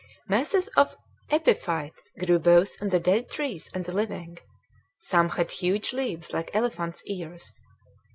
[0.27, 0.95] Masses of
[1.29, 4.39] epiphytes grew both on the dead trees and the living;
[4.97, 7.61] some had huge leaves like elephants' ears.